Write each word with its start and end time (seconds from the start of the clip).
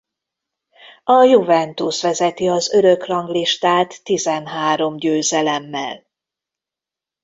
A 1.03 1.23
Juventus 1.23 2.01
vezeti 2.01 2.47
az 2.47 2.73
örökranglistát 2.73 4.03
tizenhárom 4.03 4.97
győzelemmel. 4.97 6.05